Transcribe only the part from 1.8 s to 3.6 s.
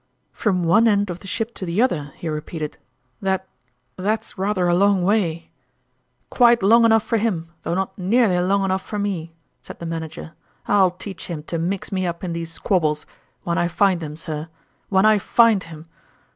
Jpcriobic Dratmnga. 107 lie repeated;" that